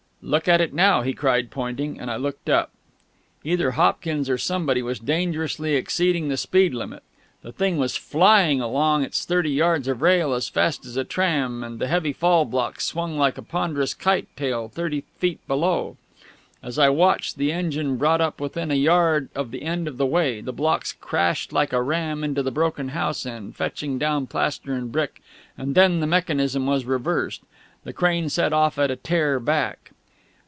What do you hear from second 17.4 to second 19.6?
engine brought up within a yard of